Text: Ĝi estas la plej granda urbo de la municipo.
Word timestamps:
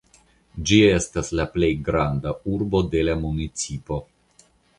Ĝi 0.69 0.77
estas 0.93 1.29
la 1.39 1.45
plej 1.57 1.69
granda 1.89 2.33
urbo 2.55 2.83
de 2.95 3.05
la 3.11 3.17
municipo. 3.27 4.01